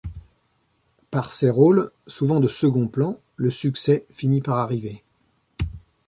Par 1.11 1.31
ses 1.31 1.51
rôles, 1.51 1.91
souvent 2.07 2.39
de 2.39 2.47
second 2.47 2.87
plan, 2.87 3.19
le 3.35 3.51
succès 3.51 4.07
finit 4.09 4.41
par 4.41 4.57
arriver. 4.57 5.03